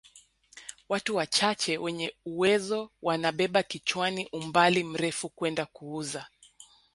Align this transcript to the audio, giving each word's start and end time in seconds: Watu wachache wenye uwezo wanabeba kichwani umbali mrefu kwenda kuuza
Watu 0.89 1.15
wachache 1.15 1.77
wenye 1.77 2.13
uwezo 2.25 2.91
wanabeba 3.01 3.63
kichwani 3.63 4.27
umbali 4.31 4.83
mrefu 4.83 5.29
kwenda 5.29 5.65
kuuza 5.65 6.27